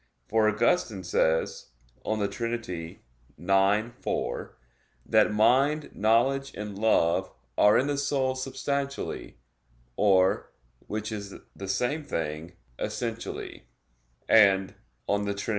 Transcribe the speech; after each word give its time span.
For 0.27 0.49
Augustine 0.49 1.03
says 1.03 1.67
(De 2.03 2.27
Trin. 2.27 2.53
ix, 2.55 3.95
4), 4.03 4.57
that 5.05 5.31
"mind, 5.31 5.91
knowledge, 5.93 6.55
and 6.55 6.75
love 6.79 7.31
are 7.55 7.77
in 7.77 7.85
the 7.85 7.99
soul 7.99 8.33
substantially, 8.33 9.37
or, 9.95 10.49
which 10.87 11.11
is 11.11 11.35
the 11.55 11.67
same 11.67 12.03
thing, 12.03 12.53
essentially": 12.79 13.67
and 14.27 14.73
(De 15.07 15.33
Trin. 15.35 15.47